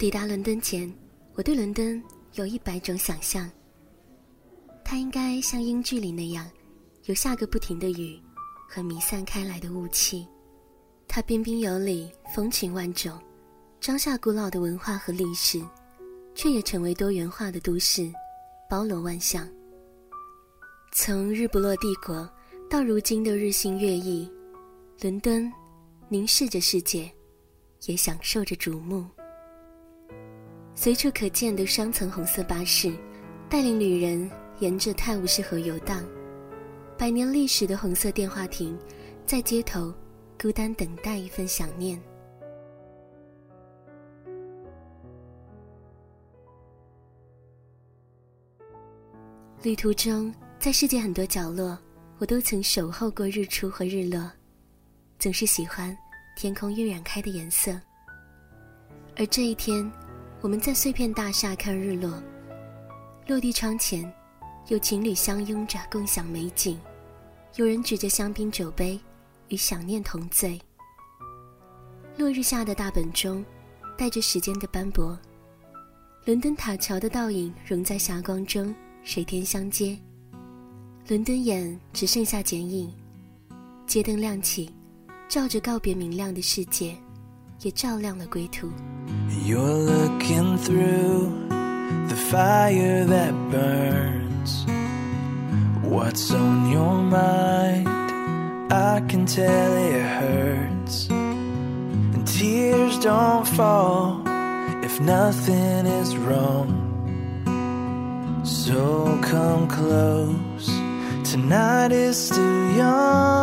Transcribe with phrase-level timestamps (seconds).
[0.00, 0.90] 抵达伦敦前，
[1.34, 2.02] 我对伦敦
[2.32, 3.50] 有一百种想象。
[4.82, 6.50] 它应该像英剧里那样，
[7.04, 8.18] 有下个不停的雨
[8.66, 10.26] 和弥散开来的雾气。
[11.06, 13.20] 它彬彬有礼，风情万种，
[13.78, 15.62] 装下古老的文化和历史，
[16.34, 18.10] 却也成为多元化的都市，
[18.70, 19.46] 包罗万象。
[20.94, 22.26] 从日不落帝国
[22.70, 24.26] 到如今的日新月异，
[25.02, 25.52] 伦敦
[26.08, 27.12] 凝视着世界，
[27.84, 29.04] 也享受着瞩目。
[30.74, 32.92] 随处可见的双层红色巴士，
[33.48, 36.04] 带领旅人沿着泰晤士河游荡。
[36.96, 38.78] 百年历史的红色电话亭，
[39.26, 39.92] 在街头
[40.40, 42.00] 孤单等待一份想念。
[49.62, 50.32] 旅途中。
[50.60, 51.78] 在世界很多角落，
[52.18, 54.30] 我都曾守候过日出和日落，
[55.18, 55.96] 总是喜欢
[56.36, 57.80] 天空晕染开的颜色。
[59.16, 59.90] 而这一天，
[60.42, 62.10] 我们在碎片大厦看日落，
[63.26, 64.10] 落地窗前，
[64.68, 66.80] 有情侣相拥着共享美景，
[67.56, 68.98] 有人举着香槟酒杯，
[69.48, 70.58] 与想念同醉。
[72.16, 73.44] 落日下的大本钟，
[73.98, 75.18] 带着时间的斑驳，
[76.24, 79.98] 伦敦塔桥的倒影融在霞光中，水天相接。
[81.06, 82.90] 伦敦眼只剩下剪影，
[83.86, 84.74] 街灯亮起，
[85.28, 86.96] 照着告别明亮的世界，
[87.61, 88.69] 也照亮了归途。
[89.45, 91.31] You're looking through
[92.07, 94.65] the fire that burns.
[95.83, 97.87] What's on your mind?
[98.71, 101.07] I can tell it hurts.
[101.09, 104.21] And tears don't fall
[104.83, 106.81] if nothing is wrong.
[108.43, 110.67] So come close.
[111.23, 113.38] Tonight is still young.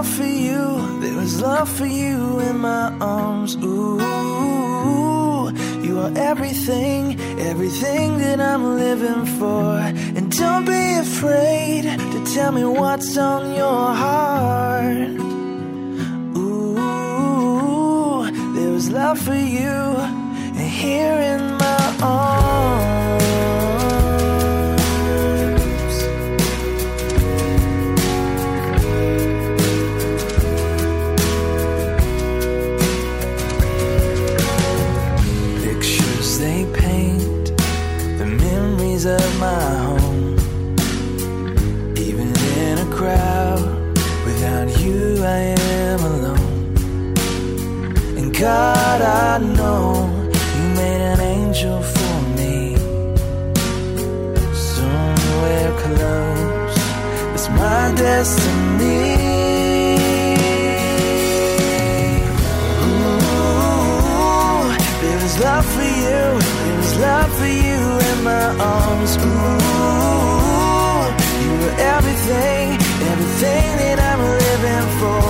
[0.00, 3.54] Love for you, there was love for you in my arms.
[3.56, 3.98] Ooh,
[5.84, 9.78] you are everything, everything that I'm living for.
[10.16, 15.10] And don't be afraid to tell me what's on your heart.
[16.38, 18.24] Ooh,
[18.54, 19.76] there was love for you,
[20.58, 22.89] and here in my arms.
[65.60, 66.22] Love for you,
[66.64, 69.16] there is love for you in my arms.
[69.16, 69.22] Ooh,
[71.42, 72.66] you are everything,
[73.12, 75.24] everything that I'm living for.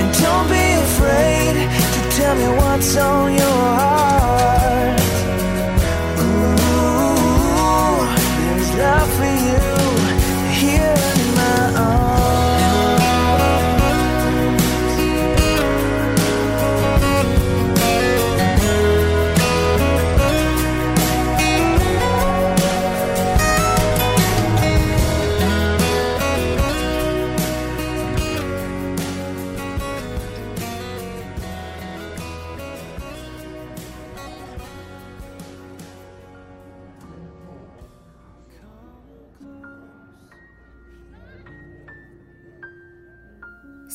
[0.00, 1.54] And don't be afraid
[1.94, 4.27] to tell me what's on your heart.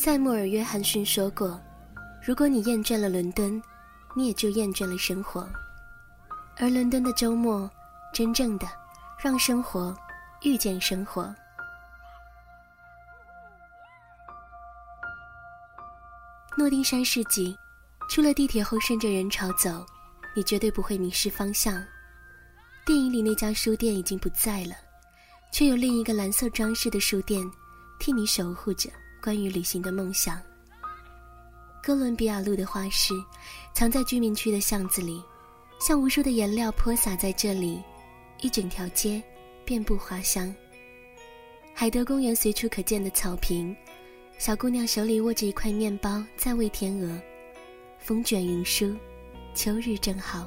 [0.03, 1.57] 塞缪尔·约翰逊说过
[2.21, 3.63] ：“如果你厌倦了伦敦，
[4.13, 5.47] 你也就厌倦了生活。”
[6.59, 7.71] 而伦敦的周末，
[8.13, 8.67] 真正的
[9.17, 9.97] 让生活
[10.41, 11.33] 遇见生活。
[16.57, 17.57] 诺丁山市集，
[18.09, 19.85] 出了地铁后顺着人潮走，
[20.35, 21.81] 你绝对不会迷失方向。
[22.85, 24.75] 电影里那家书店已经不在了，
[25.53, 27.41] 却有另一个蓝色装饰的书店，
[28.01, 28.89] 替你守护着
[29.23, 30.37] 关于旅行的梦想。
[31.81, 33.13] 哥伦比亚路的花市，
[33.73, 35.23] 藏在居民区的巷子里，
[35.79, 37.81] 像无数的颜料泼洒在这里，
[38.41, 39.23] 一整条街
[39.63, 40.53] 遍布花香。
[41.73, 43.73] 海德公园随处可见的草坪。
[44.37, 47.21] 小姑娘手里握着一块面包，在喂天鹅。
[47.99, 48.93] 风卷云舒，
[49.53, 50.45] 秋日正好。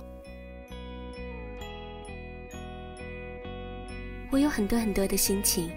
[4.31, 5.71] 我有很多很多的心情，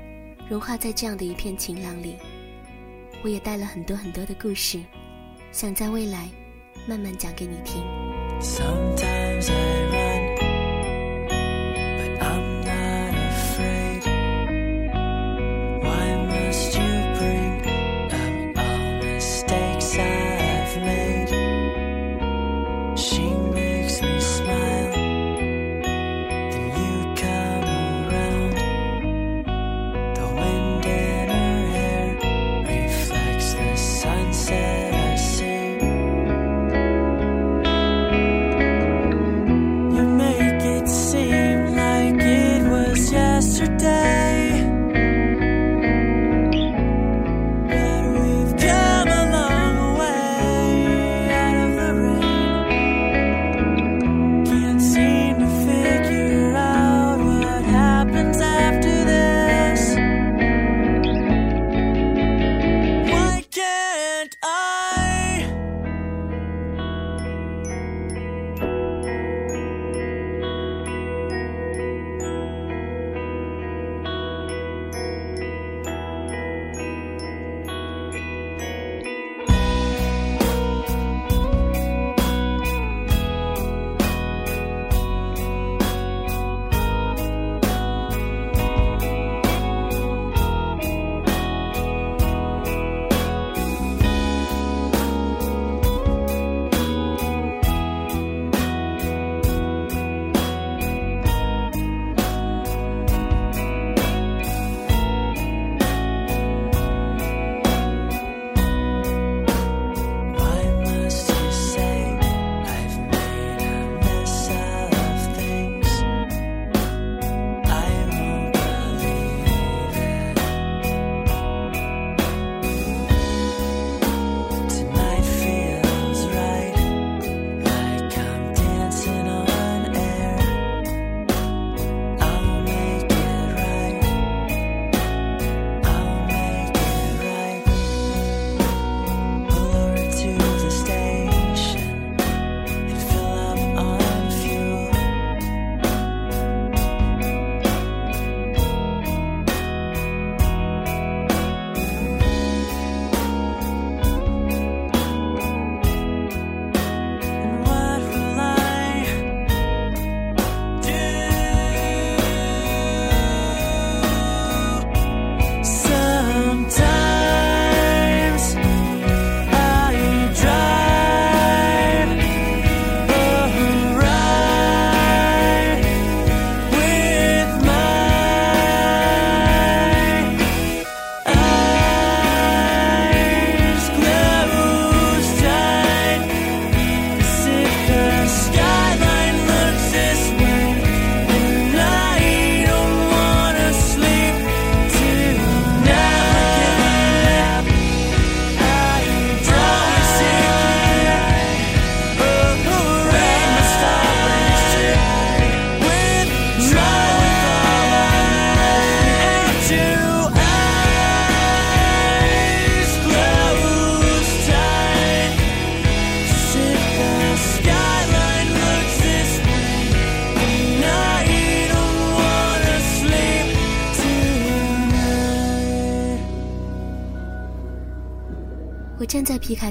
[0.49, 2.17] 融化在这样的一片晴朗里。
[3.21, 4.80] 我也带了很多很多的故事，
[5.51, 6.30] 想在未来
[6.88, 7.83] 慢慢讲给你听。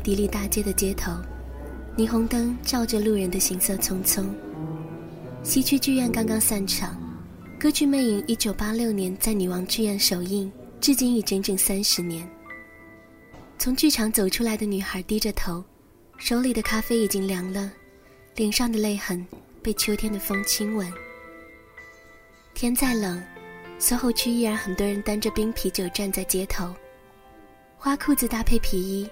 [0.09, 1.13] 迪利大街的街头，
[1.95, 4.25] 霓虹灯照着路人的行色匆匆。
[5.43, 6.99] 西区剧院刚刚散场，
[7.61, 10.51] 歌剧《魅影》一九八六年在女王剧院首映，
[10.81, 12.27] 至今已整整三十年。
[13.59, 15.63] 从剧场走出来的女孩低着头，
[16.17, 17.71] 手里的咖啡已经凉了，
[18.35, 19.27] 脸上的泪痕
[19.63, 20.91] 被秋天的风亲吻。
[22.55, 23.23] 天再冷
[23.79, 26.75] ，SOHO 区依然很多人端着冰啤酒站在街头，
[27.77, 29.07] 花裤子搭配皮衣，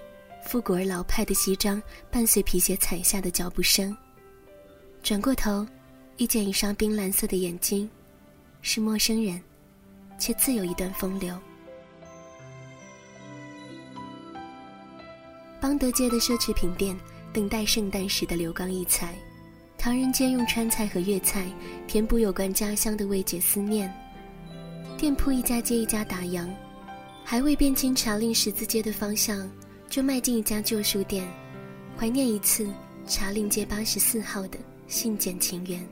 [0.47, 3.95] 复古而老派的西装伴随皮鞋踩下的脚步声。
[5.03, 5.67] 转过头，
[6.17, 7.89] 遇见一双冰蓝色的眼睛，
[8.61, 9.41] 是陌生人，
[10.17, 11.37] 却自有一段风流。
[15.59, 16.97] 邦德街的奢侈品店
[17.33, 19.13] 等待圣诞时的流光溢彩，
[19.77, 21.45] 唐人街用川菜和粤菜
[21.87, 23.93] 填补有关家乡的未解思念。
[24.97, 26.47] 店铺一家接一家打烊，
[27.25, 29.49] 还未辨清茶令十字街的方向，
[29.89, 31.27] 就迈进一家旧书店，
[31.97, 32.67] 怀念一次
[33.07, 35.83] 查令街八十四号的信笺情缘。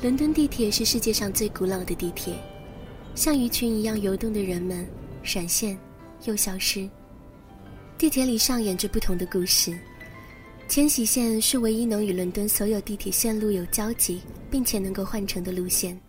[0.00, 2.34] 伦敦地铁是世界上最古老的地铁，
[3.14, 4.84] 像鱼群一样游动的人们
[5.22, 5.78] 闪现
[6.24, 6.88] 又消失。
[7.96, 9.78] 地铁里上演着不同的故事。
[10.72, 16.00] 千禧线是唯一能与伦敦所有地铁线路有交集，并且能够换乘的路线。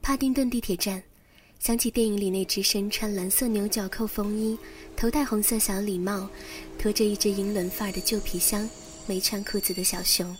[0.00, 1.02] 帕丁顿地铁站，
[1.58, 4.56] 想起电影里那只身穿蓝色牛角扣风衣、
[4.96, 6.28] 头戴红色小礼帽、
[6.78, 8.70] 拖着一只英伦范儿的旧皮箱、
[9.08, 10.36] 没穿裤子的小熊。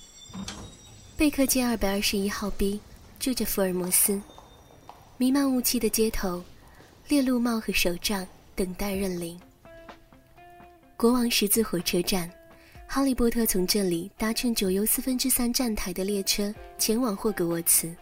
[1.16, 2.78] 贝克街二百二十一号 B
[3.19, 4.23] 住着福尔摩斯。
[5.16, 6.40] 弥漫雾气的街头，
[7.09, 9.37] 猎鹿帽和手杖等待认领。
[10.97, 12.30] 国王十字火车站，
[12.92, 17.94] 哈利波特从这里搭乘九又四分之三站台的列车前往霍格沃茨，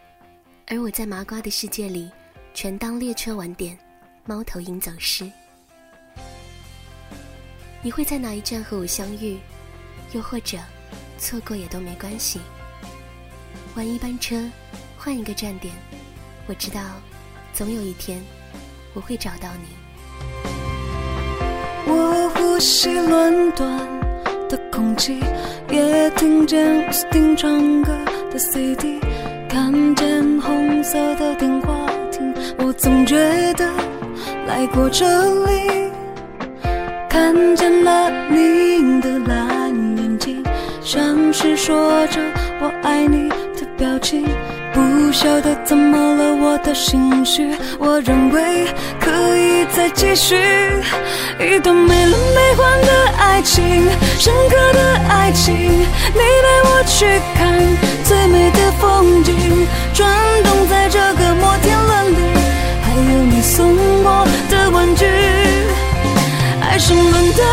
[0.65, 2.09] 而我在麻瓜的世界里，
[2.55, 3.77] 全当列车晚点，
[4.25, 5.31] 猫头鹰走失。
[7.83, 9.37] 你会在哪一站和我相遇？
[10.13, 10.57] 又或者，
[11.19, 12.39] 错过也都没关系。
[13.75, 14.43] 晚一班车，
[14.97, 15.71] 换一个站点，
[16.47, 16.81] 我知道，
[17.53, 18.23] 总有一天，
[18.95, 19.67] 我会找到你。
[21.85, 23.98] 我呼吸伦敦
[24.49, 25.19] 的空气，
[25.69, 27.91] 也听见奥斯汀唱歌
[28.31, 28.99] 的 CD，
[29.47, 33.15] 看见红色的电话亭，我总觉
[33.53, 33.65] 得
[34.47, 35.05] 来过这
[35.45, 35.91] 里，
[37.07, 40.43] 看见了你的蓝眼睛，
[40.81, 42.19] 像是说着
[42.59, 43.35] 我爱你的。
[43.77, 44.25] 表情
[44.79, 48.65] 不晓得怎么了，我的心绪，我认为
[48.97, 50.37] 可以再继续
[51.37, 53.83] 一段没了没还的爱情，
[54.17, 55.53] 深刻的爱情。
[55.53, 57.05] 你带我去
[57.35, 57.59] 看
[58.05, 60.07] 最美的风景，转
[60.43, 62.17] 动在这个摩天轮里，
[62.83, 65.05] 还有你送我的玩具。
[66.61, 67.43] 爱上伦敦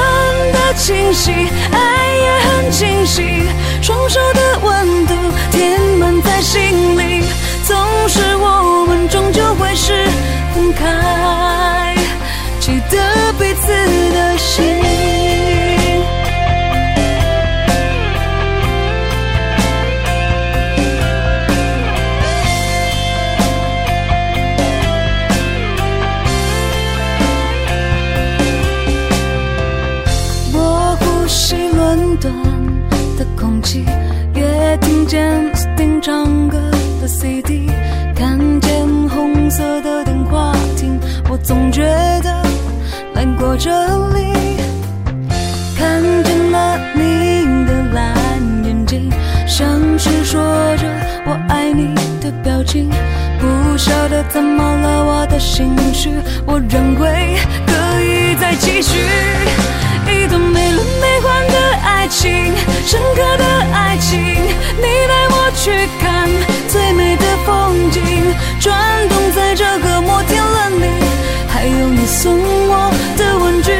[0.52, 1.32] 的清晰，
[1.72, 3.48] 爱也很清晰，
[3.82, 5.14] 双手的温度
[5.50, 5.80] 填
[6.22, 6.62] 在心
[6.98, 7.24] 里，
[7.64, 7.76] 总
[8.08, 9.92] 是我们终究会是
[10.54, 11.94] 分开，
[12.60, 13.72] 记得彼此
[14.14, 14.85] 的心。
[36.06, 36.56] 唱歌
[37.00, 37.68] 的 CD，
[38.14, 41.82] 看见红色的电话亭，我总觉
[42.22, 42.30] 得
[43.14, 43.68] 来过这
[44.14, 44.32] 里，
[45.76, 48.06] 看见了你的蓝
[48.64, 49.10] 眼睛，
[49.48, 50.40] 像是说
[50.76, 50.86] 着
[51.26, 52.88] 我爱你的表情，
[53.40, 56.10] 不晓得怎么了我的心绪，
[56.46, 57.36] 我认为
[57.66, 58.96] 可以再继续。
[60.26, 62.52] 一段没轮没奂的爱情，
[62.84, 64.18] 深刻的爱情。
[64.18, 66.28] 你带我去看
[66.68, 68.74] 最美的风景，转
[69.08, 70.86] 动在这个摩天轮里，
[71.46, 73.72] 还有你送我的玩具。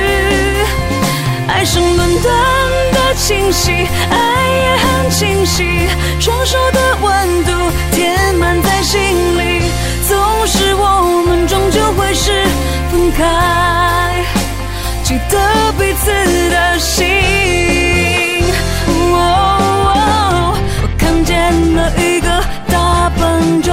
[1.49, 2.33] 爱上伦敦
[2.93, 3.73] 的清晰，
[4.09, 5.89] 爱也很清晰，
[6.21, 7.51] 双手的温度
[7.91, 9.01] 填满在心
[9.37, 9.63] 里，
[10.09, 12.45] 总是我们终究会是
[12.93, 13.86] 分开。
[15.07, 15.39] 记得
[15.79, 16.11] 彼此
[16.51, 17.07] 的心。
[18.89, 20.59] 我
[20.99, 22.29] 看见了一个
[22.67, 23.73] 大笨钟，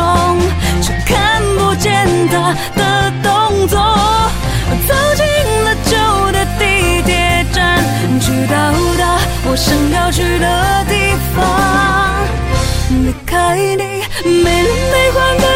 [0.80, 3.80] 却看不见它的动作。
[3.80, 5.26] 我走进
[5.64, 5.98] 了旧
[6.34, 7.82] 的地铁站，
[8.20, 8.54] 去到
[9.00, 11.42] 达我想要去的地方。
[13.04, 15.48] 离开你，没了没还的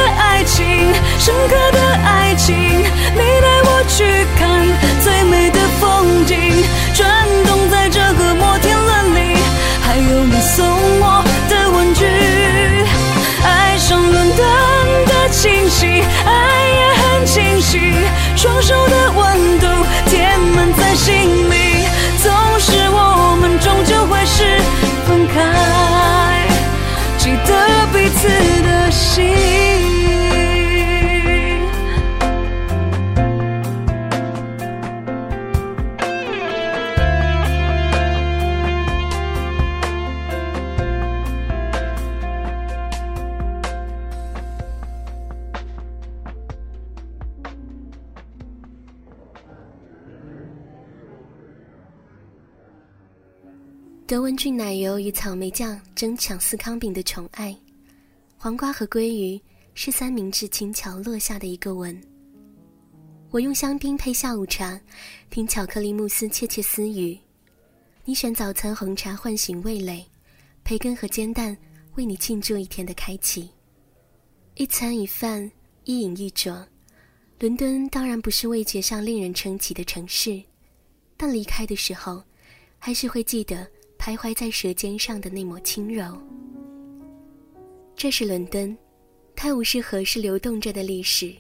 [54.08, 57.54] 德文郡奶油与草莓酱争抢司康饼的宠爱，
[58.38, 59.38] 黄瓜和鲑鱼
[59.74, 62.02] 是三明治轻巧落下的一个吻。
[63.32, 64.80] 我用香槟配下午茶，
[65.30, 67.20] 听巧克力慕斯窃窃私语。
[68.06, 70.06] 你选早餐红茶唤醒味蕾，
[70.64, 71.58] 培根和煎蛋
[71.96, 73.50] 为你庆祝一天的开启。
[74.56, 75.52] 一餐一饭，
[75.84, 76.66] 一饮一啄，
[77.42, 80.42] 伦敦当然不是味觉上令人称奇的城市，
[81.18, 82.24] 但离开的时候，
[82.80, 86.18] 还是会记得徘徊在舌尖上的那抹轻柔。
[87.96, 88.78] 这是伦敦，
[89.36, 91.34] 泰晤士河是流动着的历史，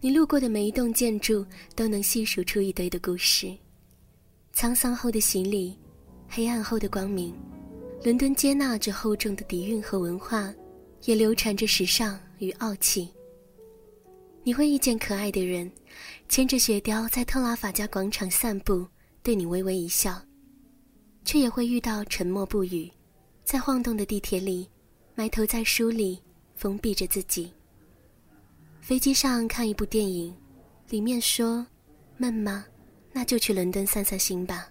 [0.00, 1.44] 你路过的每一栋建筑
[1.74, 3.54] 都能细数出一堆的故事。
[4.54, 5.78] 沧桑后的洗礼，
[6.28, 7.34] 黑暗后的光明，
[8.02, 10.52] 伦敦接纳着厚重的底蕴和文化，
[11.04, 12.18] 也流传着时尚。
[12.38, 13.08] 与傲气，
[14.42, 15.70] 你会遇见可爱的人，
[16.28, 18.84] 牵着雪貂在特拉法加广场散步，
[19.22, 20.14] 对你微微一笑；
[21.24, 22.90] 却也会遇到沉默不语，
[23.44, 24.68] 在晃动的地铁里，
[25.14, 26.20] 埋头在书里，
[26.54, 27.52] 封闭着自己。
[28.80, 30.34] 飞机上看一部电影，
[30.88, 31.66] 里面说
[32.18, 32.64] ：“闷吗？
[33.12, 34.68] 那就去伦敦散散心吧。”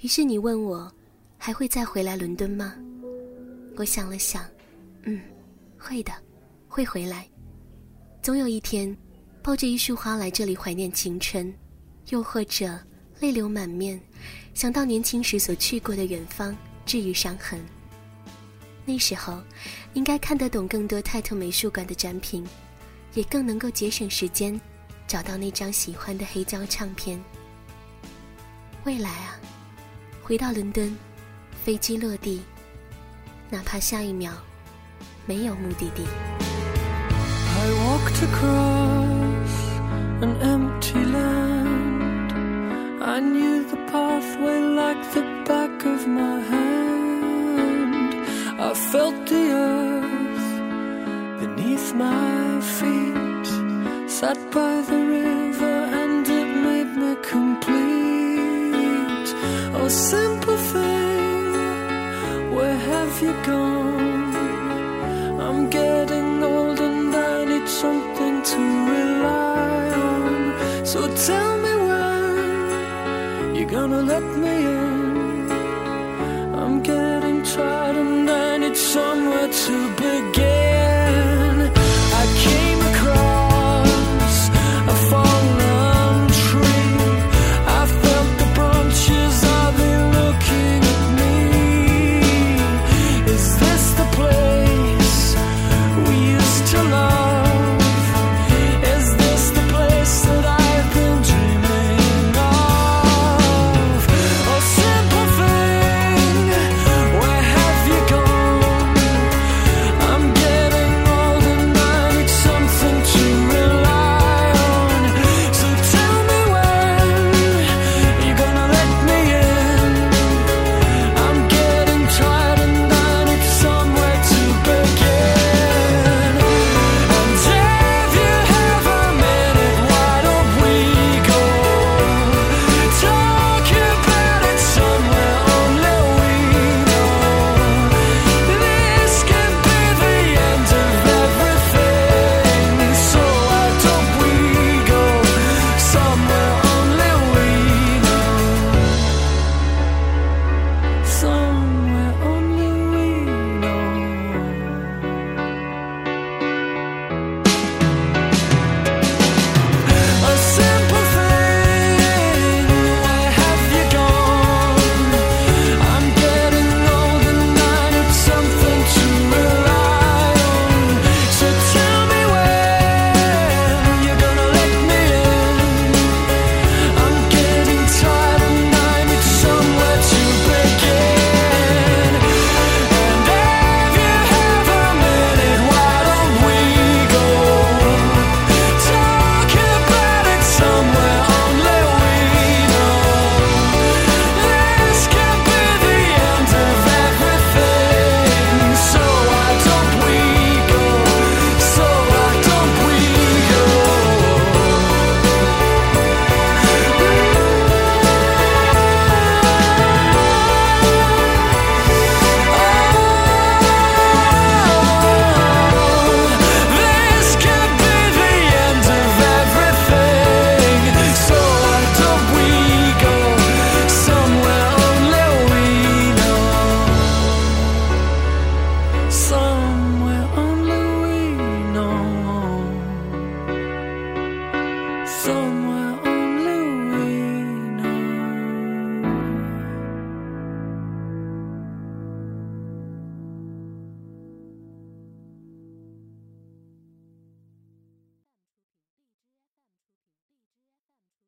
[0.00, 0.92] 于是你问我，
[1.38, 2.76] 还会再回来伦敦吗？
[3.76, 4.44] 我想了想，
[5.02, 5.20] 嗯，
[5.78, 6.12] 会的。
[6.74, 7.28] 会回来，
[8.22, 8.96] 总有一天，
[9.42, 11.52] 抱着一束花来这里怀念青春，
[12.08, 12.80] 又或者
[13.22, 14.00] 泪流满面，
[14.52, 17.64] 想到年轻时所去过的远方，治愈伤痕。
[18.84, 19.40] 那时候，
[19.94, 22.44] 应该看得懂更多泰特美术馆的展品，
[23.14, 24.60] 也更能够节省时间，
[25.06, 27.22] 找到那张喜欢的黑胶唱片。
[28.82, 29.38] 未来啊，
[30.20, 30.92] 回到伦敦，
[31.64, 32.42] 飞机落地，
[33.48, 34.32] 哪怕下一秒
[35.26, 36.02] 没有目的地。
[37.78, 39.54] Walked across
[40.20, 41.41] an empty land.
[43.04, 48.14] I knew the pathway like the back of my hand.
[48.60, 50.50] I felt the earth
[51.40, 53.48] beneath my feet.
[54.08, 57.68] Sat by the river and it made me complete.
[59.74, 64.36] Oh, simple thing, where have you gone?
[65.40, 65.91] I'm getting
[73.82, 75.50] gonna let me in.
[76.54, 80.01] I'm getting tired and I need somewhere to be.